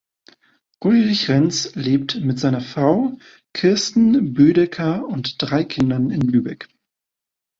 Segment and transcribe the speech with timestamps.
[0.83, 3.19] Ulrich Renz lebt mit seiner Frau
[3.53, 6.69] Kirsten Bödeker und drei Kindern in Lübeck.